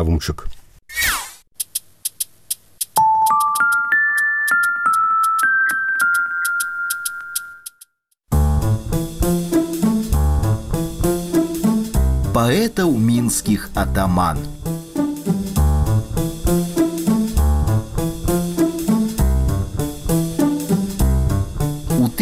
Авумчук. 0.00 0.46
Паэтаў 12.32 12.96
мінскіх 12.96 13.68
атаман. 13.76 14.40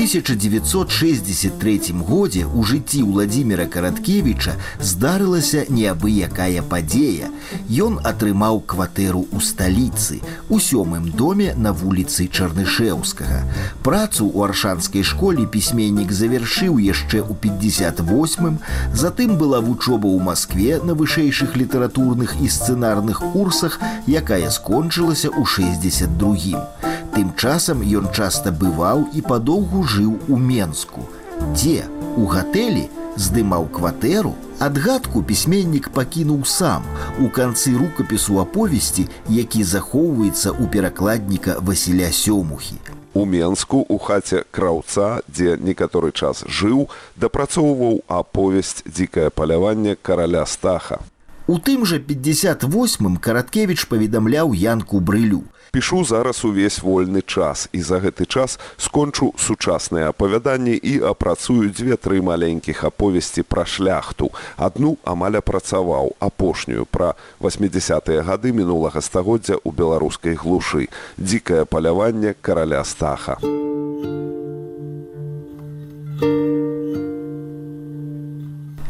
1963 0.09 1.81
годзе 2.09 2.47
у 2.47 2.65
жыцці 2.65 3.03
Владимира 3.03 3.67
Караткевича 3.67 4.55
здарылася 4.81 5.69
неабыякая 5.69 6.63
падзея. 6.65 7.29
Ён 7.69 8.01
атрымаў 8.01 8.65
кватэру 8.65 9.29
ў 9.29 9.45
сталіцы, 9.45 10.25
у 10.49 10.57
сёмым 10.65 11.13
доме 11.13 11.53
на 11.61 11.77
вуліцы 11.77 12.25
Чарнышеўскага. 12.25 13.45
Працу 13.85 14.25
ў 14.33 14.49
аршанскай 14.49 15.05
школе 15.05 15.45
пісьменнік 15.45 16.09
завяршыў 16.09 16.81
яшчэ 16.81 17.21
ў 17.21 17.37
58, 17.45 18.57
затым 18.97 19.37
была 19.37 19.61
вучоба 19.61 20.09
ў 20.09 20.25
Маскве 20.25 20.81
на 20.81 20.97
вышэйшых 20.97 21.53
літаратурных 21.53 22.41
і 22.41 22.49
сцэнарных 22.49 23.21
курсах, 23.37 23.77
якая 24.09 24.49
скончылася 24.49 25.29
ў 25.29 25.45
62. 25.45 26.88
Тым 27.15 27.33
часам 27.37 27.83
ён 27.83 28.11
часта 28.13 28.53
бываў 28.53 29.09
і 29.15 29.25
падоўгу 29.25 29.83
жыў 29.95 30.19
у 30.29 30.37
Менску. 30.37 31.07
Дзе 31.55 31.87
у 32.17 32.27
гатэлі 32.27 32.89
здымаў 33.19 33.67
кватэру, 33.75 34.35
адгадку 34.59 35.23
пісьменнік 35.23 35.91
пакінуў 35.95 36.45
сам 36.45 36.87
у 37.19 37.29
канцы 37.29 37.75
рукапісу 37.79 38.39
аповесці, 38.43 39.09
які 39.29 39.65
захоўваецца 39.65 40.55
ў 40.55 40.71
перакладніка 40.71 41.59
Васіля 41.61 42.11
сёмухі. 42.15 42.79
У 43.15 43.25
Менску 43.27 43.83
у 43.89 43.99
хаце 43.99 44.45
краўца, 44.51 45.21
дзе 45.27 45.59
некаторы 45.59 46.13
час 46.13 46.45
жыў, 46.47 46.87
дапрацоўваў 47.17 48.03
аповесць 48.07 48.85
дзікае 48.87 49.31
паляванне 49.31 49.97
караля 49.97 50.47
стаха. 50.47 51.01
У 51.49 51.59
тым 51.59 51.87
жа 51.89 51.99
58 51.99 53.17
караткевич 53.17 53.89
паведамляў 53.89 54.53
янку 54.53 55.01
брылю 55.01 55.43
пішу 55.71 56.05
зараз 56.05 56.45
увесь 56.45 56.83
вольны 56.83 57.23
час 57.23 57.69
і 57.73 57.83
за 57.83 58.01
гэты 58.01 58.27
час 58.27 58.59
скончу 58.77 59.33
сучасныя 59.39 60.11
апавяданні 60.11 60.75
і 60.77 61.01
апрацую 61.03 61.71
дзве-тры 61.71 62.23
маленькіх 62.23 62.85
аповесці 62.85 63.43
пра 63.43 63.65
шляхту. 63.67 64.31
Адну 64.57 64.97
амаль 65.05 65.39
апрацаваў 65.39 66.17
апошнюю 66.19 66.87
пра 66.91 67.15
80-тыя 67.41 68.23
гады 68.23 68.53
мінулага 68.53 69.01
стагоддзя 69.01 69.57
ў 69.63 69.71
беларускай 69.73 70.35
глушы. 70.35 70.89
Дзікае 71.19 71.65
паляванне 71.65 72.35
караля 72.41 72.85
стаха 72.85 73.39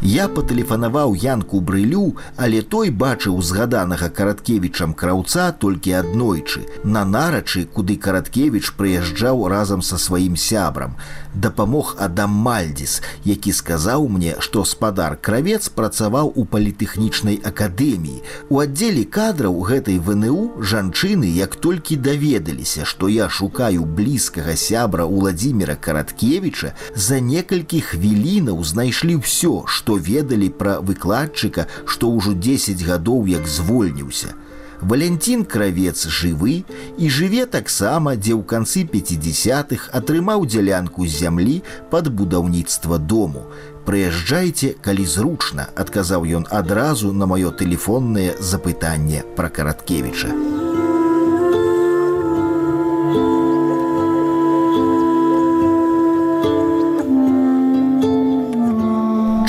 Я 0.09 0.25
патэлефанаваў 0.35 1.11
янку 1.21 1.59
брылю, 1.61 2.15
але 2.35 2.61
той 2.73 2.89
бачыў 2.89 3.35
згаданага 3.45 4.07
караткевічам 4.19 4.95
краўца 4.97 5.51
толькі 5.63 5.93
аднойчы. 5.99 6.65
На 6.83 7.03
нарачы, 7.05 7.67
куды 7.75 7.97
караткевіч 8.05 8.73
прыязджаў 8.79 9.45
разам 9.53 9.85
са 9.85 10.01
сваім 10.01 10.33
сябрам. 10.33 10.97
Дапамог 11.39 11.95
Адам 11.97 12.31
Мальдзіс, 12.31 13.01
які 13.23 13.51
сказаў 13.55 14.07
мне, 14.11 14.35
што 14.43 14.65
спадар 14.67 15.15
кравец 15.15 15.69
працаваў 15.71 16.33
у 16.35 16.43
палітэхнічнай 16.43 17.39
акадэміі. 17.51 18.23
У 18.51 18.59
аддзеле 18.59 19.05
кадраў 19.07 19.55
гэтай 19.69 20.01
ВНУ 20.03 20.59
жанчыны 20.59 21.31
як 21.31 21.55
толькі 21.55 21.95
даведаліся, 21.95 22.83
што 22.83 23.07
я 23.07 23.29
шукаю 23.29 23.85
блізкага 23.85 24.57
сябра 24.59 25.07
Владимира 25.07 25.79
Караткевіча, 25.79 26.73
за 26.95 27.23
некалькі 27.23 27.79
хвілінаў 27.87 28.59
знайшлі 28.63 29.23
ўсё, 29.23 29.63
што 29.63 29.95
ведалі 29.95 30.51
пра 30.51 30.79
выкладчыка, 30.83 31.69
што 31.85 32.11
ўжо 32.11 32.35
10 32.35 32.83
гадоў 32.83 33.31
як 33.31 33.47
звольніўся. 33.47 34.35
Валянцін 34.81 35.43
кравец 35.43 36.07
жывы 36.07 36.63
і 36.97 37.09
жыве 37.11 37.45
таксама, 37.45 38.15
дзе 38.15 38.35
ў 38.35 38.43
канцы 38.47 38.87
50-х 38.87 39.91
атрымаў 39.91 40.47
дзялянку 40.47 41.03
з 41.03 41.25
зямлі 41.25 41.57
пад 41.91 42.07
будаўніцтва 42.07 42.97
дому. 42.97 43.43
Прыязджайце, 43.83 44.75
калі 44.79 45.03
зручна, 45.03 45.67
адказаў 45.75 46.23
ён 46.39 46.47
адразу 46.47 47.11
на 47.11 47.27
маё 47.27 47.51
тэлефоннае 47.51 48.39
запытанне 48.39 49.27
пра 49.35 49.51
караткевіча. 49.51 50.58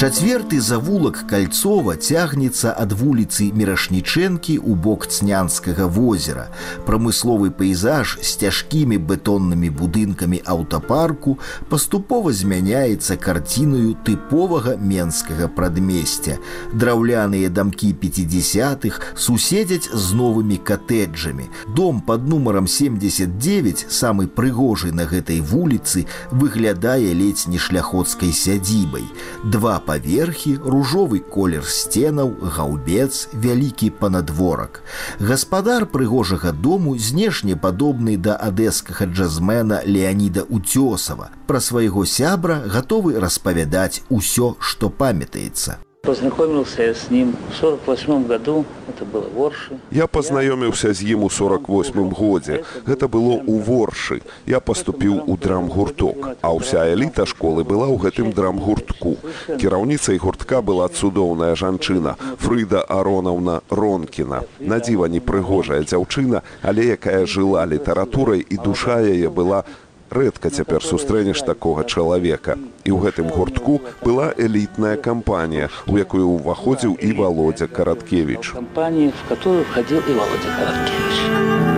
Чацверты 0.00 0.62
завулак 0.64 1.26
кальцова 1.28 1.92
цягнецца 1.92 2.70
ад 2.72 2.94
вуліцы 2.96 3.50
мірашнічэнкі 3.52 4.54
ў 4.56 4.72
бок 4.72 5.04
цнянскага 5.04 5.88
возера. 5.92 6.46
Прамысловы 6.88 7.50
пейзаж 7.52 8.16
з 8.24 8.30
цяжкімі 8.40 8.96
бетоннымі 8.96 9.68
будынкамі 9.68 10.40
аўтапарку 10.54 11.36
паступова 11.68 12.32
змяняецца 12.32 13.18
карцінаю 13.20 13.92
тыповага 14.00 14.78
менскага 14.80 15.50
прадмесця. 15.52 16.38
Драўляныя 16.72 17.52
дамкі 17.52 17.92
50-х 17.92 19.04
суседзяць 19.12 19.92
з 19.92 20.16
новымі 20.16 20.56
катэджамі. 20.64 21.50
Дом 21.76 22.00
под 22.00 22.24
нумаром 22.24 22.64
79 22.64 23.84
самы 23.92 24.32
прыгожы 24.32 24.96
на 24.96 25.04
гэтай 25.04 25.44
вуліцы 25.44 26.08
выглядае 26.32 27.12
ледзь 27.12 27.52
не 27.52 27.60
шляходскай 27.60 28.32
сядзібай. 28.32 29.04
Два 29.44 29.76
паверхі, 29.90 30.54
ружовы 30.62 31.18
колер 31.18 31.64
сценаў, 31.66 32.30
гаўбец, 32.54 33.26
вялікі 33.34 33.90
панадворак. 33.98 34.84
Гаспадар 35.18 35.86
прыгожага 35.90 36.52
дому 36.54 36.94
знешне 36.94 37.58
падобны 37.58 38.14
да 38.14 38.38
адэскага 38.38 39.10
джазмена 39.10 39.82
Леаніда 39.82 40.46
Уцёсава. 40.46 41.30
Пра 41.50 41.58
свайго 41.58 42.06
сябра 42.06 42.62
гатовы 42.70 43.18
распавядаць 43.18 44.02
усё, 44.08 44.54
што 44.60 44.94
памятаецца. 44.94 45.82
Познакомился 46.02 46.82
я 46.82 46.94
с 46.94 47.10
ним 47.10 47.36
в 47.50 47.56
48 47.56 48.26
году, 48.26 48.64
это 48.88 49.04
было 49.04 49.28
в 49.28 49.38
Орше. 49.38 49.78
Я 49.90 50.06
познаёміўся 50.06 50.94
з 50.94 51.04
ім 51.04 51.24
у 51.24 51.30
48 51.30 52.10
годзе. 52.10 52.64
Гэта 52.86 53.06
было 53.06 53.36
ў 53.44 53.60
Воршы. 53.60 54.22
Я 54.46 54.60
паступіў 54.60 55.20
у 55.26 55.36
драмгурток, 55.36 56.40
а 56.40 56.48
ўся 56.56 56.88
эліта 56.88 57.28
школы 57.28 57.68
была 57.68 57.92
ў 57.92 58.00
гэтым 58.00 58.32
драмгуртку. 58.32 59.20
Кіраўніцай 59.60 60.16
гуртка 60.16 60.62
была 60.62 60.88
цудоўная 60.88 61.52
жанчына 61.54 62.16
Фрыда 62.40 62.80
Аронаўна 62.88 63.60
Ронкіна. 63.68 64.48
Надзіва 64.58 65.04
непрыгожая 65.04 65.84
дзяўчына, 65.84 66.40
але 66.62 66.96
якая 66.96 67.26
жыла 67.28 67.68
літаратурай 67.68 68.40
і 68.40 68.56
душа 68.56 69.04
яе 69.04 69.28
была 69.28 69.68
рэдка 70.10 70.50
цяпер 70.50 70.82
сустрэнеш 70.82 71.42
такога 71.46 71.84
чалавека. 71.84 72.58
І 72.84 72.90
ў 72.90 72.98
гэтым 73.06 73.30
гуртку 73.30 73.80
была 74.02 74.34
элітная 74.36 74.96
кампанія, 74.98 75.70
у 75.86 75.96
якую 75.96 76.42
ўваходзіў 76.42 76.98
і 76.98 77.10
володя 77.14 77.66
караткевич. 77.66 78.52
Кампанію, 78.52 79.12
в 79.14 79.28
которую 79.28 79.64
входил 79.64 80.02
і 80.08 80.12
володя 80.12 80.50
караткевич. 80.58 81.69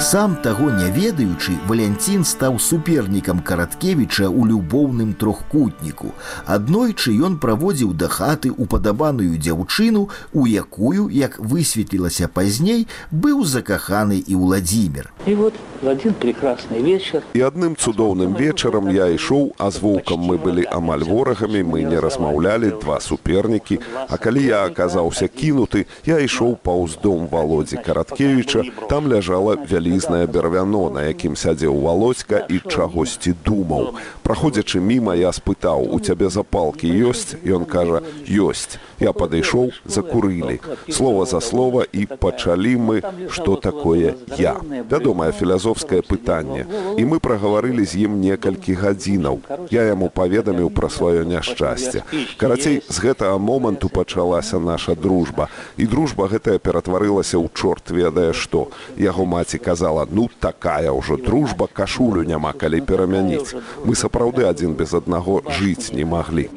Сам 0.00 0.36
таго 0.42 0.70
не 0.70 0.90
ведаючы, 0.90 1.54
Валянцін 1.66 2.24
стаў 2.26 2.58
супернікам 2.58 3.38
караткевіча 3.38 4.26
ў 4.26 4.42
любоўным 4.50 5.14
трохкутніку. 5.14 6.10
Аднойчы 6.50 7.14
ён 7.14 7.38
праводзіў 7.38 7.94
да 7.94 8.10
хаты 8.10 8.50
упадабаную 8.50 9.38
дзяўчыну, 9.38 10.10
у 10.34 10.46
якую, 10.50 11.08
як 11.14 11.38
высветлілася 11.38 12.26
пазней, 12.26 12.88
быў 13.12 13.44
закаханы 13.46 14.18
і 14.18 14.34
Владзімир. 14.34 15.12
І 15.26 15.34
вот 15.34 15.54
один 15.82 16.12
прекрасны 16.14 16.82
вечар. 16.82 17.22
І 17.32 17.46
адным 17.46 17.78
цудоўным 17.78 18.34
вечарам 18.34 18.90
я 18.90 19.06
ішоў, 19.14 19.54
а 19.58 19.70
з 19.70 19.78
воўкам 19.78 20.18
мы 20.18 20.42
былі 20.42 20.66
амаль 20.74 21.06
ворагамі, 21.06 21.62
мы 21.62 21.86
не 21.86 22.02
размаўлялі 22.02 22.74
два 22.82 23.00
супернікі. 23.00 23.78
А 24.08 24.18
калі 24.18 24.42
я 24.42 24.64
аказаўся 24.66 25.30
кінуты, 25.30 25.86
я 26.04 26.18
ішоў 26.18 26.58
паўз 26.58 26.98
дом 26.98 27.30
володзі 27.30 27.78
караткевіча, 27.78 28.90
там 28.90 29.06
ляжала 29.06 29.54
вялі 29.54 29.93
вялізнае 29.94 30.26
бервяно, 30.26 30.90
на 30.90 31.02
якім 31.06 31.36
сядзеў 31.36 31.78
валоцька 31.78 32.46
і 32.50 32.58
чагосьці 32.66 33.34
думаў. 33.44 33.94
Праходзячы 34.22 34.80
міма 34.80 35.14
я 35.14 35.30
спытаў: 35.30 35.86
у 35.86 36.00
цябе 36.00 36.30
запалкі 36.30 36.90
ёсць, 36.90 37.38
Ён 37.44 37.64
кажа: 37.64 38.02
ёсць. 38.26 38.78
Я 38.98 39.12
падышоў, 39.12 39.70
закурылі. 39.84 40.60
Слова 40.90 41.26
за 41.26 41.40
слова 41.40 41.84
і 41.92 42.06
пачалі 42.06 42.76
мы, 42.78 42.96
што 43.30 43.56
такое 43.56 44.14
я. 44.38 44.56
Вядомае 44.90 45.32
філазофскае 45.32 46.02
пытанне. 46.02 46.66
І 46.98 47.04
мы 47.04 47.18
прагаварылі 47.18 47.84
з 47.84 48.06
ім 48.06 48.20
некалькі 48.20 48.74
гадзінаў. 48.74 49.40
Я 49.70 49.82
яму 49.90 50.08
паведаміў 50.08 50.70
пра 50.70 50.88
сваё 50.88 51.24
няшчасце. 51.26 52.02
Карацей, 52.38 52.82
з 52.88 52.96
гэтага 52.98 53.38
моманту 53.38 53.88
пачалася 53.88 54.58
наша 54.58 54.94
дружба. 54.94 55.48
І 55.76 55.86
дружба 55.86 56.30
гэтая 56.30 56.58
ператварылася 56.58 57.36
ў 57.38 57.50
чорт 57.52 57.90
ведае 57.90 58.32
што. 58.32 58.70
Яго 58.96 59.26
маці 59.26 59.58
казала: 59.58 59.73
ну 60.10 60.28
такая 60.40 60.90
ўжо 60.92 61.16
дружба 61.16 61.66
кашулю 61.66 62.24
няма 62.24 62.52
калі 62.52 62.80
перамяніць. 62.80 63.54
Мы 63.84 63.94
сапраўды 63.94 64.44
адзін 64.44 64.74
без 64.74 64.94
аднаго 64.94 65.42
жыць 65.48 65.92
не 65.92 66.04
маглі. 66.04 66.50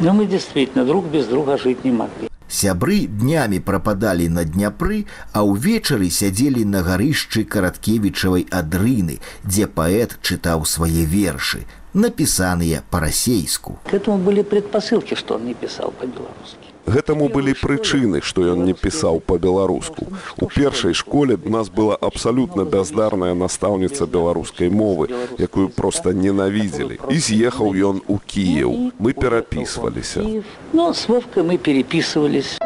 Но 0.00 0.12
мы 0.12 0.26
действительно 0.26 0.84
друг 0.84 1.04
без 1.06 1.26
друга 1.26 1.58
жить 1.58 1.84
не 1.84 1.92
могли. 1.92 2.30
Сябры 2.50 3.06
днямі 3.06 3.60
прападалі 3.60 4.28
на 4.28 4.42
дняпры, 4.44 5.06
а 5.32 5.46
ўвечары 5.46 6.10
сядзелі 6.10 6.64
на 6.66 6.82
гарышчы 6.82 7.44
караткевічавай 7.46 8.48
адрыны, 8.50 9.22
дзе 9.46 9.70
паэт 9.70 10.18
чытаў 10.18 10.66
свае 10.66 11.06
вершы, 11.06 11.62
напісаныя 11.94 12.82
па-расейску. 12.90 13.78
К 13.90 13.94
этому 13.94 14.18
были 14.18 14.42
предпосылки, 14.42 15.14
что 15.14 15.34
он 15.34 15.46
не 15.46 15.54
писал 15.54 15.92
по-белорусски. 15.92 16.70
Гэтаму 16.90 17.28
былі 17.28 17.52
прычыны, 17.54 18.20
што 18.24 18.42
ён 18.50 18.64
не 18.64 18.72
пісаў 18.74 19.20
па-беларуску. 19.20 20.08
У 20.40 20.46
першай 20.46 20.94
школе 20.94 21.36
б 21.36 21.50
нас 21.50 21.68
была 21.68 21.94
абсалютна 21.94 22.64
бяздарная 22.64 23.34
настаўніца 23.34 24.06
беларускай 24.06 24.70
мовы, 24.70 25.08
якую 25.38 25.68
проста 25.68 26.12
ненавідзелі. 26.12 26.98
І 27.10 27.16
з'ехаў 27.20 27.76
ён 27.76 28.02
у 28.08 28.18
Кіеў. 28.18 28.92
Мы 28.98 29.12
перапісваліся. 29.12 30.24
Ну, 30.72 30.90
с 30.94 31.06
Вовкой 31.06 31.44
мы 31.44 31.58
переписывались. 31.58 32.58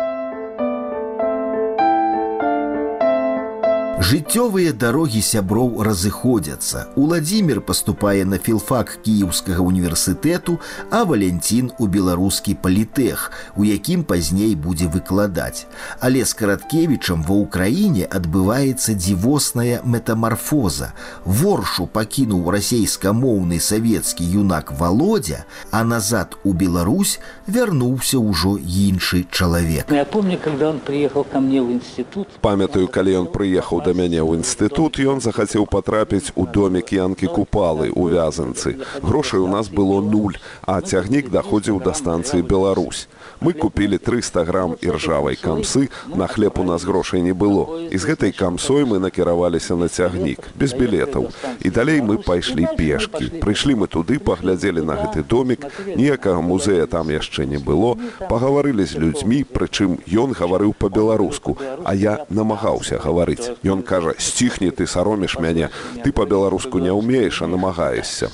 Жыццёвыя 3.94 4.72
дарогі 4.74 5.20
сяброў 5.22 5.84
разыходзяцца. 5.86 6.90
Уладзімир 6.98 7.60
паступае 7.62 8.24
на 8.26 8.38
філфак 8.42 8.98
кіеўскага 9.06 9.62
універсітэту, 9.62 10.58
а 10.90 11.04
Валянцін 11.06 11.70
у 11.78 11.86
беларускі 11.86 12.58
палітэх, 12.58 13.30
у 13.54 13.62
якім 13.62 14.02
пазней 14.02 14.56
будзе 14.58 14.90
выкладаць. 14.90 15.70
Але 16.00 16.24
з 16.26 16.34
караткевічам 16.34 17.22
ва 17.22 17.38
ўкраіне 17.46 18.10
адбываецца 18.10 18.98
дзівосная 18.98 19.78
метамарфоза. 19.86 20.90
Воршу 21.22 21.86
пакінуў 21.86 22.50
расейскамоўны 22.50 23.62
савецкі 23.62 24.26
юнак 24.26 24.74
володя, 24.74 25.46
а 25.70 25.84
назад 25.86 26.34
у 26.42 26.50
Беларусь 26.50 27.20
вярнуўся 27.46 28.18
ўжо 28.18 28.58
іншы 28.58 29.22
чалавек. 29.30 29.86
Я 29.94 30.04
помню, 30.04 30.36
когда 30.42 30.74
он 30.74 30.82
приехал 30.82 31.22
ко 31.22 31.38
мне 31.38 31.62
в 31.62 31.70
институт. 31.70 32.26
Памятаю, 32.42 32.90
калі 32.90 33.22
ён 33.22 33.30
прыехаў 33.30 33.83
да 33.84 33.92
мяне 33.92 34.24
ў 34.24 34.40
інстытут, 34.40 34.96
ён 34.96 35.20
захацеў 35.20 35.68
патрапіць 35.68 36.32
у 36.34 36.46
домік 36.48 36.92
янкі 36.96 37.28
купалы 37.28 37.92
ў 37.92 38.16
вязанцы. 38.16 38.80
Грошай 39.02 39.40
у 39.40 39.48
нас 39.48 39.68
было 39.68 40.00
нуль, 40.00 40.40
а 40.64 40.80
цягнік 40.80 41.28
даходзіў 41.28 41.80
да 41.84 41.92
станцыі 41.92 42.42
Беларусь. 42.42 43.08
Мы 43.40 43.52
купілі 43.52 43.98
300 43.98 44.44
грам 44.44 44.76
іржавай 44.80 45.36
камсы, 45.36 45.90
на 46.14 46.26
хлеб 46.26 46.58
у 46.58 46.64
нас 46.64 46.84
грошай 46.84 47.20
не 47.22 47.34
было. 47.34 47.88
І 47.90 47.98
з 47.98 48.04
гэтай 48.04 48.32
камсой 48.32 48.84
мы 48.84 48.98
накіраваліся 48.98 49.76
на 49.76 49.88
цягнік, 49.88 50.38
без 50.54 50.72
білетаў. 50.72 51.28
І 51.60 51.70
далей 51.70 52.00
мы 52.00 52.22
пайшлі 52.22 52.66
пешкі. 52.78 53.40
Прыйшлі 53.40 53.74
мы 53.74 53.86
туды, 53.88 54.18
паглядзелі 54.18 54.80
на 54.86 54.94
гэты 54.94 55.24
домік, 55.26 55.66
ніякага 55.96 56.40
музея 56.40 56.86
там 56.86 57.10
яшчэ 57.10 57.44
не 57.46 57.58
было, 57.58 57.96
пагаварылі 58.30 58.86
з 58.86 58.96
людзьмі, 58.96 59.44
прычым 59.44 59.98
ён 60.06 60.32
гаварыў 60.32 60.72
па-беларуску, 60.78 61.58
а 61.84 61.94
я 61.94 62.24
намагаўся 62.30 62.98
гаварыць. 63.02 63.50
Ён 63.64 63.73
кажа: 63.82 64.14
сціхні 64.18 64.70
ты 64.70 64.86
сароміш 64.86 65.38
мяне, 65.38 65.70
ты 66.04 66.12
па-беларуску 66.12 66.78
не 66.78 66.92
ўмееш, 66.92 67.42
а 67.42 67.46
намагаешся. 67.46 68.30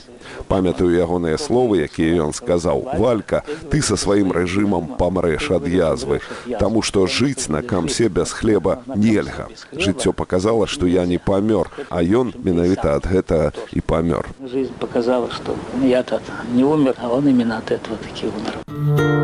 Памятаю 0.48 0.90
ягоныя 0.94 1.38
словы, 1.38 1.86
якія 1.86 2.26
ён 2.26 2.32
сказаў: 2.32 2.98
Валька, 2.98 3.42
ты 3.70 3.82
са 3.82 3.96
сваім 3.96 4.32
рэжымам 4.32 4.96
памрэш 4.98 5.50
ад 5.50 5.66
язвы, 5.66 6.20
Таму 6.58 6.82
што 6.82 7.06
жыць 7.06 7.48
на 7.48 7.62
камсе 7.62 8.08
без 8.08 8.32
хлеба 8.32 8.82
нельга. 8.86 9.48
Жыццё 9.72 10.12
показала, 10.12 10.66
што 10.66 10.86
я 10.86 11.06
не 11.06 11.18
памёр, 11.18 11.70
а 11.88 12.02
ён 12.02 12.34
менавіта 12.36 12.96
ад 12.96 13.06
гэтага 13.06 13.52
і 13.72 13.80
памёр. 13.80 14.26
Жизнь 14.42 14.74
показала, 14.78 15.30
что 15.30 15.56
я-то 15.82 16.20
не 16.52 16.64
умер, 16.64 16.94
а 16.98 17.08
он 17.08 17.28
именно 17.28 17.58
от 17.58 17.70
этого 17.70 17.96
таки 17.96 18.26
умер. 18.26 19.19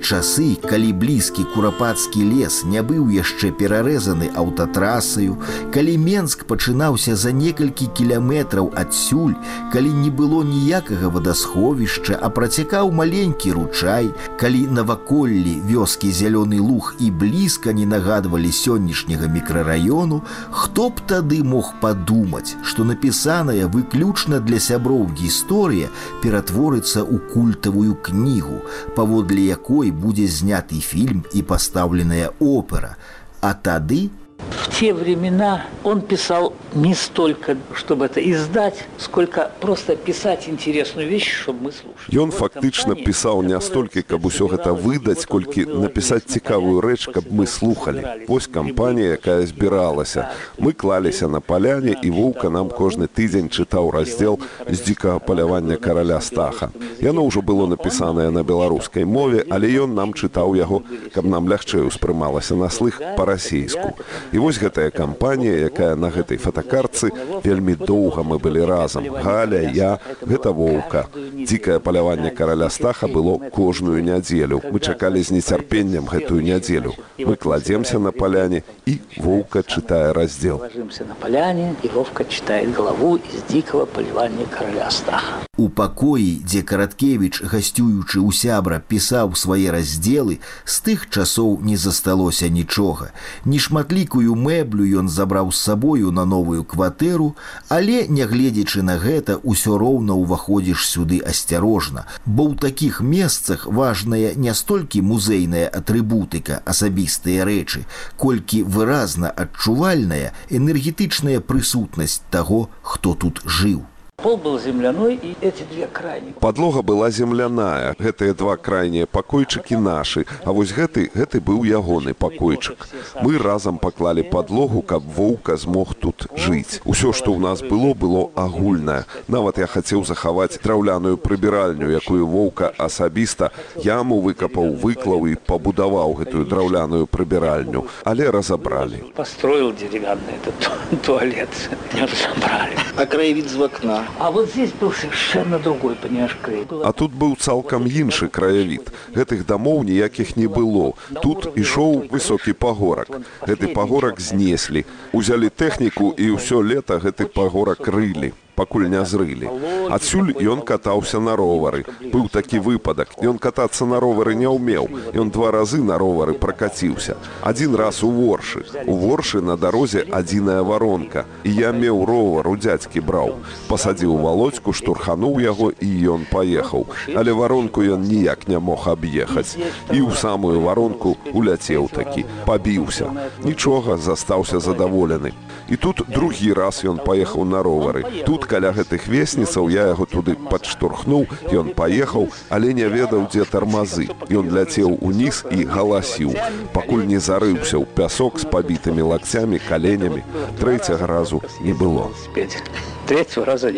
Часы, 0.00 0.56
калі 0.64 0.92
блізкі 0.92 1.44
курапацкі 1.54 2.24
лес 2.24 2.64
не 2.64 2.82
быў 2.82 3.10
яшчэ 3.14 3.52
перарэзаны 3.52 4.30
аўтатрасаю, 4.34 5.36
калі 5.74 5.94
Менск 6.00 6.44
пачынаўся 6.50 7.16
за 7.16 7.32
некалькі 7.32 7.86
кіляметраў 7.94 8.72
адсюль, 8.74 9.36
калі 9.72 9.92
не 10.02 10.10
было 10.10 10.42
ніякага 10.44 11.12
вадасховішча, 11.14 12.18
а 12.20 12.30
працякаў 12.30 12.90
маленькі 12.90 13.52
ручай, 13.52 14.10
калі 14.40 14.66
наваколлі 14.72 15.54
вёскі 15.68 16.10
зялёны 16.10 16.58
луг 16.58 16.94
і 16.98 17.10
блізка 17.10 17.72
не 17.72 17.86
нагадвалі 17.86 18.50
сённяшняга 18.50 19.28
мікрараёну, 19.28 20.22
хто 20.50 20.88
б 20.90 21.06
тады 21.06 21.44
мог 21.44 21.74
падумаць, 21.80 22.56
што 22.64 22.84
напісаная 22.84 23.68
выключна 23.68 24.40
для 24.40 24.58
сяброў 24.58 25.12
гісторыя 25.14 25.92
ператворыцца 26.22 27.04
ў 27.04 27.20
культавую 27.32 27.94
кнігу, 28.02 28.64
паводле 28.96 29.46
якой 29.46 29.89
будзе 29.90 30.26
зняты 30.26 30.80
фільм 30.80 31.24
і 31.34 31.42
пастаўленая 31.42 32.30
опера. 32.38 32.96
А 33.40 33.54
тады 33.54 34.10
В 34.50 34.80
те 34.80 34.92
времена 34.94 35.66
он 35.84 36.00
писал 36.00 36.54
не 36.74 36.94
столько, 36.94 37.56
чтобы 37.74 38.06
это 38.06 38.20
издать, 38.20 38.84
сколько 38.98 39.50
просто 39.60 39.96
писать 39.96 40.48
интересную 40.48 41.08
вещь, 41.08 41.32
чтобы 41.32 41.64
мы 41.64 41.72
слушали. 41.72 42.10
Ён 42.10 42.30
фактычна 42.30 42.94
пісаў 42.94 43.42
не 43.42 43.60
столькі, 43.60 44.02
каб 44.02 44.26
усё 44.26 44.46
гэта 44.48 44.72
выдаць, 44.72 45.26
колькі 45.26 45.66
напісаць 45.66 46.24
цікавую 46.26 46.80
рэч, 46.80 47.12
каб 47.12 47.24
мы 47.30 47.46
слухали. 47.46 48.24
Вось 48.28 48.46
кампанія, 48.46 49.18
якая 49.18 49.46
збіралася. 49.46 50.30
Мы 50.58 50.72
клаліся 50.72 51.28
на 51.28 51.40
паляне 51.40 51.96
і 52.02 52.10
воўка 52.10 52.50
нам 52.50 52.70
кожны 52.70 53.08
тыдзень 53.08 53.48
чытаў 53.48 53.90
раздзел 53.90 54.38
з 54.68 54.78
дзікага 54.80 55.18
палявання 55.18 55.76
караля 55.76 56.20
стаха. 56.20 56.70
Яно 57.00 57.26
ўжо 57.26 57.42
было 57.42 57.66
напісанае 57.66 58.30
на 58.30 58.42
беларускай 58.42 59.04
мове, 59.04 59.44
але 59.50 59.68
ён 59.68 59.94
нам 59.94 60.14
чытаў 60.14 60.54
яго, 60.56 60.82
каб 61.14 61.26
нам 61.26 61.48
лягчэй 61.48 61.82
успрымалася 61.86 62.54
на 62.54 62.70
слых 62.70 63.00
па-расейску. 63.16 63.94
І 64.32 64.38
вось 64.38 64.58
гэтая 64.62 64.90
кампанія, 64.90 65.66
якая 65.66 65.96
на 65.96 66.10
гэтай 66.10 66.38
фотакартцы 66.38 67.10
вельмі 67.44 67.74
доўга 67.74 68.22
мы 68.22 68.38
былі 68.38 68.64
разам. 68.64 69.08
Галя, 69.10 69.60
я, 69.74 69.98
гэта 70.22 70.52
воўка. 70.54 71.06
Дзікае 71.34 71.80
паляванне 71.80 72.30
караля 72.30 72.70
стаха 72.70 73.08
было 73.08 73.38
кожную 73.50 74.02
нядзелю. 74.02 74.62
Мы 74.70 74.80
чакалі 74.80 75.22
з 75.22 75.34
нецярпеннем 75.34 76.06
гэтую 76.06 76.42
нядзелю. 76.42 76.94
Мы 77.18 77.36
кладземся 77.36 77.98
на 77.98 78.12
паляне 78.12 78.62
і 78.86 78.98
воўка 79.18 79.62
чытае 79.66 80.12
раздзел. 80.12 80.60
Ложимся 80.60 81.04
на 81.04 81.14
поляне, 81.14 81.74
и 81.82 81.88
Вовка 81.88 82.24
читает 82.24 82.72
главу 82.72 83.16
из 83.16 83.42
дикого 83.48 83.86
поливания 83.86 84.46
короля 84.46 84.90
Стаха. 84.90 85.49
У 85.60 85.68
пакоі, 85.68 86.40
дзе 86.48 86.62
караткевіч, 86.64 87.44
гасцюючы 87.44 88.16
ў 88.16 88.32
сябра, 88.32 88.76
пісаў 88.80 89.34
свае 89.36 89.68
раздзелы, 89.74 90.38
з 90.64 90.76
тых 90.86 91.04
часоў 91.12 91.60
не 91.60 91.76
засталося 91.76 92.48
нічога. 92.48 93.10
Нешматлікую 93.44 94.38
мэблю 94.40 94.88
ён 95.02 95.12
забраў 95.12 95.52
з 95.52 95.60
сабою 95.60 96.14
на 96.16 96.24
новую 96.24 96.64
кватэру, 96.64 97.36
але, 97.68 98.08
нягледзячы 98.08 98.80
на 98.80 98.96
гэта, 99.04 99.36
усё 99.44 99.76
роўна 99.76 100.16
ўваходзіш 100.16 100.88
сюды 100.94 101.20
асцярожна, 101.20 102.08
бо 102.24 102.48
ў 102.48 102.56
такіх 102.56 103.04
месцах 103.04 103.68
важная 103.68 104.32
не 104.40 104.56
столькі 104.56 105.04
музейная 105.04 105.68
атрыбутыка, 105.68 106.64
асабістыя 106.64 107.44
рэчы, 107.44 107.84
колькі 108.16 108.64
выразна 108.64 109.28
адчувальная 109.28 110.32
энергетычная 110.48 111.44
прысутнасць 111.44 112.22
таго, 112.32 112.70
хто 112.80 113.12
тут 113.12 113.44
жыў. 113.44 113.89
Пол 114.22 114.36
был 114.36 114.58
земляной, 114.58 115.14
и 115.14 115.34
эти 115.40 115.62
две 115.62 115.86
крайние. 115.86 116.34
Падлога 116.34 116.82
была 116.82 117.10
земляная. 117.10 117.94
Гэтыя 117.98 118.34
два 118.34 118.56
крайнія 118.56 119.06
пакойчыкі 119.06 119.76
нашы, 119.80 120.26
а 120.44 120.52
вось 120.52 120.72
гэты 120.76 121.08
гэты 121.14 121.40
быў 121.40 121.64
ягоны 121.64 122.12
пакойчык. 122.12 122.86
Мы 123.22 123.38
разам 123.38 123.78
паклалі 123.78 124.22
падлогу, 124.22 124.82
каб 124.82 125.02
воўка 125.16 125.56
змог 125.56 125.94
тут 125.94 126.26
жыць. 126.36 126.84
Усё, 126.84 127.12
што 127.16 127.32
ў 127.32 127.40
нас 127.40 127.62
было, 127.64 127.94
было 127.94 128.28
агульнае. 128.36 129.06
Нават 129.28 129.56
я 129.56 129.66
хацеў 129.66 130.04
захаваць 130.04 130.60
драўляную 130.60 131.16
прыбіральню, 131.16 131.88
якую 131.88 132.26
воўка 132.26 132.72
асабіста 132.76 133.50
яму 133.80 134.20
выкапаў, 134.20 134.76
выклаў 134.76 135.32
і 135.32 135.40
пабудаваў 135.48 136.12
гэтую 136.20 136.44
драўляную 136.44 137.06
прыбіральню, 137.06 137.88
але 138.04 138.28
разабралі. 138.28 139.00
Построил 139.16 139.72
деревянный 139.72 140.36
этот 140.44 140.68
туалет. 141.06 141.48
Не 141.94 142.04
разобрали. 142.04 142.76
А 142.96 143.06
краевид 143.06 143.48
з 143.48 143.56
окна. 143.56 144.09
А 144.18 144.30
вот 144.30 144.50
здесь 144.50 144.72
был 144.72 144.92
совершенно 144.92 145.58
другой, 145.58 145.94
понимаешь, 145.94 146.36
край. 146.42 146.66
А 146.84 146.92
тут 146.92 147.12
быў 147.12 147.36
цалкам 147.38 147.86
іншы 147.86 148.28
краявід. 148.28 148.92
Гэтых 149.14 149.46
дамоў 149.46 149.84
ніякіх 149.84 150.36
не 150.36 150.46
было. 150.46 150.94
Тут 151.22 151.56
ішоў 151.56 152.10
высокі 152.10 152.52
пагорак. 152.52 153.08
Гэты 153.40 153.72
пагорак 153.72 154.20
знеслі. 154.20 154.84
Узялі 155.12 155.48
тэхніку 155.48 156.12
і 156.16 156.36
ўсё 156.36 156.60
лета 156.60 157.00
гэты 157.00 157.26
пагорак 157.26 157.88
рылі 157.88 158.32
пакуль 158.60 158.88
не 158.92 159.00
зрылі. 159.08 159.48
Адсюль 159.88 160.36
ён 160.36 160.60
катаўся 160.68 161.20
на 161.24 161.32
ровары. 161.40 161.86
Быў 162.12 162.28
такі 162.28 162.60
выпадак. 162.60 163.16
Ён 163.24 163.40
катацца 163.40 163.88
на 163.88 164.00
ровары 164.04 164.36
не 164.36 164.50
ўмеў. 164.52 165.16
Ён 165.16 165.32
два 165.32 165.48
разы 165.56 165.80
на 165.80 165.96
ровары 165.96 166.36
пракаціўся. 166.36 167.16
Адзін 167.40 167.74
раз 167.80 168.02
у 168.04 168.10
воршы. 168.12 168.64
У 168.84 168.98
воршы 169.00 169.40
на 169.40 169.56
дарозе 169.56 170.04
адзіная 170.20 170.60
варонка. 170.60 171.24
І 171.44 171.54
я 171.56 171.72
меў 171.72 172.04
ровар 172.04 172.52
у 172.52 172.56
дзядзькі 172.60 173.00
браў. 173.00 173.40
Пасадзіў 173.72 174.12
володьку, 174.20 174.76
штурхануў 174.76 175.40
яго 175.40 175.72
і 175.80 175.88
ён 176.16 176.28
паехаў. 176.28 176.84
Але 177.16 177.32
варонку 177.32 177.80
ён 177.80 178.04
ніяк 178.04 178.44
не 178.48 178.60
мог 178.60 178.88
аб'ехаць. 178.92 179.56
І 179.88 180.04
ў 180.04 180.12
самую 180.12 180.60
варонку 180.60 181.16
уляцеў 181.32 181.88
такі, 181.88 182.28
пабіўся. 182.44 183.08
Нічога 183.40 183.96
застаўся 183.96 184.60
задаволены. 184.60 185.32
І 185.70 185.76
тут 185.76 186.02
другі 186.08 186.52
раз 186.52 186.82
ён 186.84 186.98
паехаў 186.98 187.44
на 187.44 187.62
ровары. 187.62 188.02
Тут 188.26 188.44
каля 188.44 188.74
гэтых 188.74 189.06
весніцаў 189.06 189.70
я 189.70 189.90
яго 189.94 190.06
туды 190.06 190.34
падштурхнуў, 190.34 191.26
ён 191.52 191.72
паехаў, 191.74 192.28
але 192.50 192.74
не 192.74 192.88
ведаў, 192.90 193.28
дзе 193.30 193.44
тармазы. 193.44 194.10
Ён 194.30 194.50
ляцеў 194.50 194.98
уніз 195.00 195.44
і 195.50 195.64
галасіў, 195.64 196.34
пакуль 196.74 197.06
не 197.06 197.22
зарыўся 197.22 197.78
ў 197.78 197.86
пясок 197.86 198.42
з 198.42 198.50
пабітымі 198.50 199.02
лакцямі, 199.14 199.62
каленямі. 199.62 200.22
Трэцяга 200.58 201.06
разу 201.06 201.42
не 201.60 201.72
было. 201.72 202.10
спеть. 202.30 202.62
Третьего 203.06 203.44
раза 203.44 203.70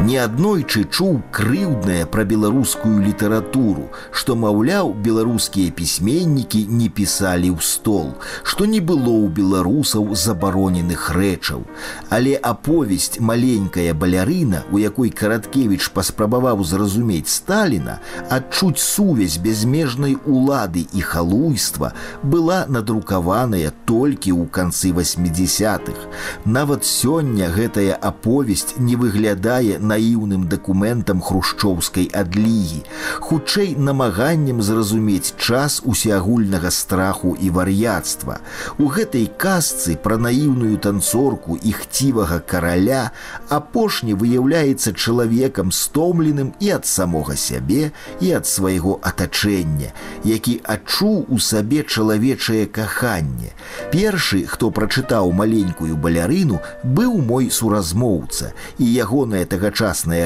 Неаднойчы 0.00 0.86
чуў 0.88 1.18
крыўднае 1.28 2.06
пра 2.08 2.22
беларускую 2.24 3.02
літаратуру, 3.04 3.90
што, 4.16 4.32
маўляў, 4.32 4.94
беларускія 4.96 5.74
пісьменнікі 5.76 6.62
не 6.72 6.88
пісалі 6.88 7.50
ў 7.52 7.60
стол, 7.60 8.14
што 8.42 8.64
не 8.64 8.80
было 8.80 9.12
ў 9.12 9.28
беларусаў 9.28 10.08
забароненых 10.16 11.10
рэчаў. 11.12 11.66
Але 12.08 12.32
аповесць 12.40 13.20
маленькая 13.20 13.92
балярына, 13.92 14.62
у 14.72 14.80
якой 14.80 15.12
караткевіч 15.12 15.90
паспрабаваў 15.92 16.64
зразумець 16.64 17.28
Сталіна, 17.28 17.98
адчуць 18.30 18.80
сувязь 18.80 19.36
безмежнай 19.36 20.16
улады 20.24 20.86
і 20.96 21.04
халуйства 21.04 21.92
была 22.22 22.64
надрукаваная 22.72 23.74
толькі 23.84 24.32
ў 24.32 24.48
канцы 24.48 24.96
80-х. 24.96 26.08
Нават 26.48 26.88
сёння 26.88 27.52
гэтая 27.52 28.00
аповесць 28.00 28.80
не 28.80 28.96
выглядае 28.96 29.76
наіўным 30.00 30.48
дакументам 30.48 31.20
хрушчоўскай 31.20 32.08
адлігі, 32.16 32.82
хутчэй 33.20 33.76
намаганнем 33.76 34.62
зразумець 34.62 35.36
час 35.36 35.82
усеагульнага 35.84 36.70
страху 36.70 37.36
і 37.36 37.50
вар'яцтва. 37.50 38.40
У 38.78 38.88
гэтай 38.88 39.28
казцы 39.36 39.96
пра 39.96 40.16
наіўную 40.16 40.78
танцорку 40.80 41.58
і 41.60 41.72
хцівага 41.72 42.40
караля 42.40 43.10
апошні 43.48 44.16
выяўляецца 44.16 44.96
чалавекам 44.96 45.72
стомленым 45.72 46.54
і 46.60 46.70
ад 46.80 46.86
самога 46.86 47.36
сябе 47.36 47.92
і 48.20 48.32
ад 48.32 48.46
свайго 48.46 48.98
атачэння, 49.02 49.92
які 50.24 50.60
адчуў 50.64 51.26
у 51.28 51.38
сабе 51.38 51.84
чалавечае 51.84 52.66
каханне. 52.66 53.52
Першы, 53.92 54.46
хто 54.48 54.70
прачытаў 54.70 55.32
маленькую 55.32 55.96
балярыну, 55.96 56.60
быў 56.84 57.20
мой 57.20 57.50
суразмоўца, 57.50 58.52
і 58.78 58.84
ягоная 58.84 59.44
тагачасная 59.44 59.79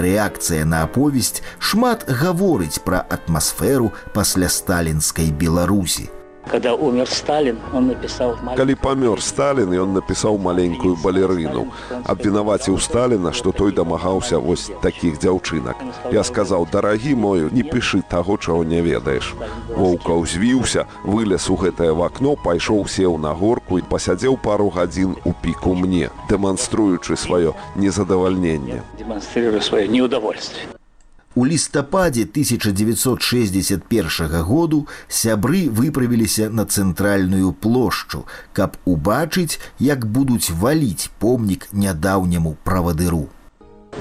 рэакцыя 0.05 0.67
на 0.67 0.83
аповесць 0.89 1.43
шмат 1.59 2.05
гаворыць 2.23 2.83
пра 2.87 3.05
атмасферу 3.17 3.93
пасля 4.17 4.51
сталінскай 4.51 5.31
Беларусі. 5.31 6.11
Когда 6.51 6.75
умер 6.75 7.09
Сталин, 7.09 7.59
он 7.73 7.87
написал 7.87 8.37
маленькую- 8.43 8.57
Калі 8.57 8.75
памёр 8.75 9.21
Сталін, 9.21 9.71
ён 9.71 9.93
напісаў 9.93 10.39
маленькую 10.39 10.97
балерыну. 11.03 11.67
Абвінаваціў 12.05 12.81
Сталіна, 12.81 13.33
што 13.33 13.53
той 13.53 13.73
дамагаўся 13.73 14.39
вось 14.39 14.71
такіх 14.83 15.19
дзяўчынак. 15.19 15.77
Я 16.13 16.23
сказаў: 16.25 16.69
дарагі 16.73 17.15
мою, 17.15 17.51
не 17.53 17.63
пішы 17.63 18.03
таго, 18.09 18.37
чаго 18.37 18.65
не 18.65 18.83
ведаеш. 18.83 19.35
Воўка 19.77 20.13
ўзвіўся, 20.13 20.87
вылез 21.05 21.51
у 21.51 21.57
гэтае 21.57 21.93
вакно, 21.93 22.37
пайшоў 22.37 22.87
сеў 22.89 23.19
на 23.19 23.33
горку 23.33 23.79
і 23.79 23.83
пасядзеў 23.83 24.37
пару 24.37 24.69
гадзін 24.71 25.17
у 25.25 25.33
піку 25.33 25.75
мне, 25.75 26.11
дэманструючы 26.29 27.17
сваё 27.17 27.55
незадавальненне. 27.77 28.83
демонстрируя 28.99 29.61
свое 29.61 29.89
неудовольствие. 29.89 30.74
У 31.35 31.45
лістападзе 31.45 32.23
1961 32.31 34.43
году 34.47 34.87
сябры 35.09 35.69
выправіліся 35.69 36.51
на 36.51 36.65
цэнтральную 36.65 37.53
плошчу, 37.53 38.27
каб 38.53 38.77
убачыць, 38.87 39.59
як 39.79 40.07
будуць 40.07 40.51
валіць 40.51 41.11
помнік 41.19 41.69
нядаўняму 41.73 42.57
правадыру. 42.63 43.29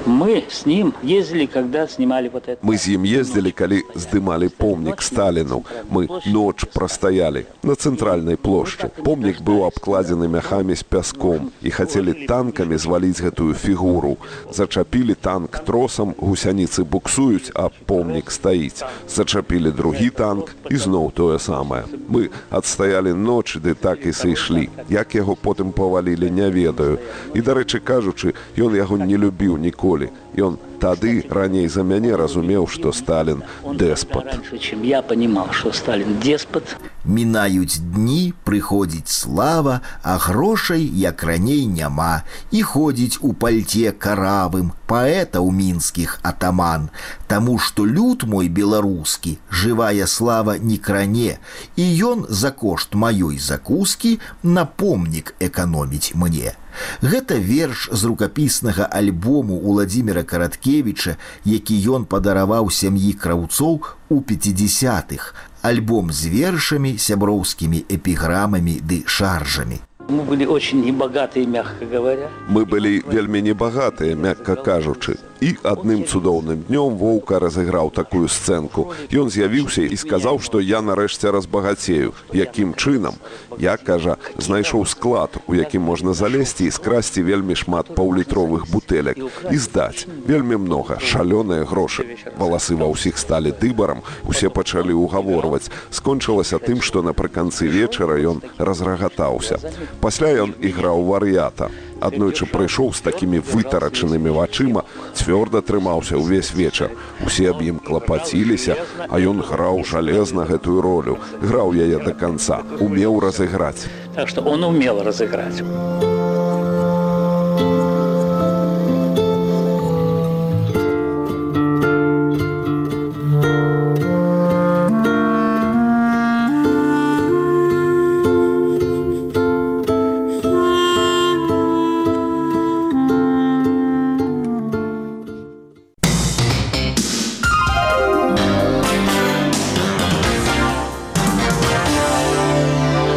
Мы 0.06 0.44
с 0.50 0.66
ним 0.66 0.94
ездили, 1.02 1.46
когда 1.46 1.88
снимали 1.88 2.28
вот 2.28 2.50
это. 2.50 2.60
Мы 2.62 2.78
з 2.78 3.00
ім 3.00 3.06
ездзілі, 3.06 3.52
калі 3.52 3.80
здымалі 3.96 4.50
помнік 4.50 5.02
Сталіну. 5.02 5.64
Мы 5.92 6.08
ноч 6.28 6.66
прастаялі 6.74 7.46
на 7.64 7.76
цэнтральнай 7.76 8.36
плошчы. 8.36 8.90
Помнік 9.04 9.40
быў 9.42 9.64
абкладзены 9.64 10.28
мяхамі 10.28 10.76
з 10.76 10.84
пяском 10.84 11.52
і 11.62 11.70
хацелі 11.72 12.28
танкамі 12.28 12.78
зваліць 12.78 13.22
гэтую 13.24 13.54
фігуру. 13.54 14.18
Зачапілі 14.52 15.16
танк 15.16 15.64
тросам, 15.64 16.16
гусяніцы 16.18 16.84
буксуюць, 16.84 17.52
а 17.56 17.70
помнік 17.86 18.32
стаіць. 18.32 18.84
Зачапілі 19.08 19.72
другі 19.72 20.10
танк 20.10 20.52
і 20.70 20.76
зноў 20.76 21.12
тое 21.16 21.40
самае. 21.40 21.88
Мы 22.10 22.30
адстаялі 22.50 23.14
ноч, 23.14 23.56
ды 23.56 23.74
так 23.74 24.04
і 24.06 24.12
сышлі. 24.12 24.68
Як 24.90 25.16
яго 25.16 25.36
потым 25.36 25.72
павалілі, 25.72 26.28
не 26.32 26.50
ведаю. 26.50 27.00
І, 27.34 27.40
дарэчы 27.40 27.80
кажучы, 27.80 28.34
ён 28.58 28.76
яго 28.76 28.98
не 28.98 29.16
любіў 29.16 29.58
ніколі. 29.58 29.83
Ён 29.84 30.58
тады 30.80 31.24
раней 31.30 31.68
за 31.68 31.84
мяне 31.84 32.16
разумеў, 32.16 32.68
што 32.68 32.92
Сталін 32.92 33.44
раньше, 33.64 34.58
чем 34.58 34.84
я 34.84 35.02
понимал, 35.02 35.52
что 35.52 35.72
Сталин 35.72 36.20
деспот. 36.24 36.76
Мінаюць 37.06 37.84
дні, 37.84 38.34
прыходзіць 38.48 39.12
слава, 39.12 39.82
а 40.04 40.18
грошай 40.18 40.82
як 40.82 41.24
раней 41.24 41.66
няма. 41.68 42.24
І 42.52 42.64
ходзіць 42.64 43.20
у 43.22 43.34
пальце 43.34 43.92
каравым 43.92 44.72
паэта 44.88 45.44
ў 45.44 45.52
мінскіх 45.52 46.20
атаман, 46.24 46.90
Таму 47.28 47.58
што 47.58 47.84
люд 47.86 48.24
мой 48.30 48.48
беларускі, 48.48 49.38
жывая 49.50 50.08
слава 50.08 50.58
не 50.58 50.78
кране, 50.78 51.40
і 51.76 51.84
ён 52.06 52.26
за 52.30 52.52
кошт 52.52 52.94
маёй 52.94 53.40
закускі 53.40 54.20
на 54.44 54.66
помнік 54.66 55.34
эканоміць 55.40 56.14
мне. 56.14 56.54
Гэта 57.02 57.38
верш 57.40 57.90
з 57.92 58.04
рукапіснага 58.10 58.90
альбому 58.92 59.56
Уладзіміра 59.56 60.24
Караткевіча, 60.24 61.16
які 61.46 61.76
ён 61.96 62.06
падараваў 62.06 62.72
сям'і 62.72 63.14
краўцоў 63.14 63.82
у 64.10 64.18
50-х, 64.22 65.34
альбом 65.62 66.12
з 66.12 66.28
вершамі, 66.28 66.98
сяброўскімі 66.98 67.86
эпіграмамі 67.90 68.80
ды 68.82 69.04
шаржамі. 69.06 69.82
Мы 70.10 70.22
были 70.24 70.46
очень 70.46 70.84
небогатые, 70.84 71.46
мягко 71.48 71.86
говоря. 71.86 72.30
Мы 72.50 72.66
былі 72.66 73.04
вельмі 73.08 73.42
небагатыя, 73.42 74.16
мякка 74.16 74.56
кажучы. 74.56 75.18
І 75.44 75.60
адным 75.68 76.08
цудоўным 76.08 76.64
днём 76.72 76.96
воўка 76.96 77.36
разыграў 77.36 77.92
такую 77.92 78.32
сцэнку. 78.32 78.96
Ён 79.12 79.28
з'явіўся 79.28 79.84
і 79.84 79.96
сказаў, 80.00 80.40
што 80.40 80.64
я 80.64 80.80
нарэшце 80.80 81.36
разбагацею. 81.36 82.16
Якім 82.32 82.72
чынам? 82.80 83.20
Я, 83.60 83.76
кажа, 83.76 84.16
знайшоў 84.40 84.88
склад, 84.88 85.36
у 85.44 85.52
якім 85.60 85.84
можна 85.84 86.16
залезці 86.16 86.64
і 86.64 86.72
скрасці 86.72 87.28
вельмі 87.28 87.60
шмат 87.60 87.92
паўлітровых 87.92 88.72
бутэлек 88.72 89.20
і 89.52 89.58
здаць. 89.60 90.08
Вельмі 90.24 90.64
многа, 90.64 91.04
шалёныя 91.04 91.68
грошы. 91.68 92.16
Валасы 92.40 92.80
ва 92.80 92.88
ўсіх 92.88 93.20
сталі 93.20 93.52
дыбарам, 93.52 94.00
усе 94.24 94.48
пачалі 94.48 94.96
ўгаворваць. 94.96 95.68
Скончылася 95.92 96.56
тым, 96.56 96.80
што 96.80 97.04
напрыканцы 97.04 97.68
вечара 97.68 98.16
ён 98.16 98.40
разрагатаўся. 98.56 99.60
Пасля 100.00 100.48
ён 100.48 100.56
іграў 100.64 101.04
вар'ята 101.04 101.68
аднойчы 102.08 102.48
прыйшоў 102.52 102.94
з 102.94 103.04
такімі 103.08 103.40
вытарачанымі 103.52 104.36
вачыма 104.38 104.84
цвёрда 105.16 105.64
трымаўся 105.64 106.20
ўвесь 106.20 106.54
вечар. 106.54 106.92
Усе 107.26 107.50
аб 107.52 107.64
ім 107.64 107.80
клапаціліся 107.80 108.78
а 109.10 109.16
ён 109.20 109.42
граў 109.42 109.84
жалезна 109.88 110.48
гэтую 110.50 110.82
ролю. 110.82 111.20
Граў 111.42 111.74
яе 111.74 112.00
до 112.04 112.14
конца 112.14 112.64
умеў 112.80 113.20
разыграць. 113.20 113.88
Так 114.16 114.30
что 114.30 114.42
он 114.42 114.64
умел 114.64 115.04
разыграць 115.04 115.64